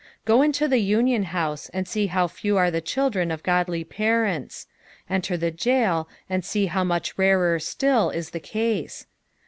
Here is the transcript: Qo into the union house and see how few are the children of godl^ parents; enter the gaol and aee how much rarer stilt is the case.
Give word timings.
Qo 0.25 0.43
into 0.43 0.67
the 0.67 0.79
union 0.79 1.25
house 1.25 1.69
and 1.75 1.87
see 1.87 2.07
how 2.07 2.27
few 2.27 2.57
are 2.57 2.71
the 2.71 2.81
children 2.81 3.29
of 3.29 3.43
godl^ 3.43 3.87
parents; 3.87 4.65
enter 5.07 5.37
the 5.37 5.51
gaol 5.51 6.07
and 6.27 6.41
aee 6.41 6.69
how 6.69 6.83
much 6.83 7.15
rarer 7.19 7.59
stilt 7.59 8.15
is 8.15 8.31
the 8.31 8.39
case. 8.39 9.05